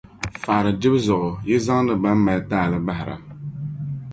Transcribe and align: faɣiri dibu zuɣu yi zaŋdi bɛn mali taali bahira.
faɣiri 0.41 0.71
dibu 0.81 0.97
zuɣu 1.05 1.31
yi 1.47 1.55
zaŋdi 1.65 1.93
bɛn 2.03 2.17
mali 2.25 2.41
taali 2.49 2.77
bahira. 2.87 3.15